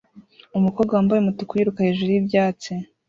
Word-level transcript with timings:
umukobwa 0.57 0.91
wambaye 0.93 1.19
umutuku 1.21 1.51
yiruka 1.57 1.85
hejuru 1.87 2.09
y'ibyatsi 2.11 2.71